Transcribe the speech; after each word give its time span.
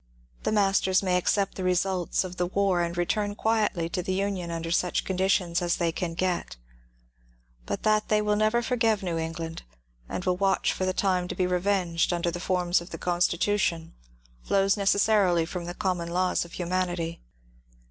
The 0.41 0.51
masters 0.51 1.03
may 1.03 1.15
accept 1.15 1.53
the 1.53 1.63
results 1.63 2.23
of 2.23 2.37
the 2.37 2.47
war 2.47 2.81
and 2.81 2.97
return 2.97 3.35
quietly 3.35 3.87
to 3.89 4.01
the 4.01 4.15
Union 4.15 4.49
under 4.49 4.71
such 4.71 5.05
conditions 5.05 5.61
as 5.61 5.75
they 5.75 5.91
can 5.91 6.15
get, 6.15 6.55
but 7.67 7.83
that 7.83 8.07
they 8.07 8.19
will 8.19 8.35
never 8.35 8.63
forgive 8.63 9.03
New 9.03 9.19
England 9.19 9.61
and 10.09 10.25
will 10.25 10.37
watch 10.37 10.73
for 10.73 10.85
the 10.87 10.91
time 10.93 11.27
to 11.27 11.35
be 11.35 11.45
revenged 11.45 12.11
under 12.13 12.31
the 12.31 12.39
forms 12.39 12.81
of 12.81 12.89
the 12.89 12.97
Constitution 12.97 13.93
flows 14.43 14.75
necessarily 14.75 15.45
from 15.45 15.65
the 15.65 15.75
common 15.75 16.07
laws 16.09 16.45
of 16.45 16.53
humanity. 16.53 17.21